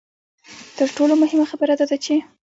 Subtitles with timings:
[0.77, 2.13] تر ټولو مهمه خبره دا ده چې.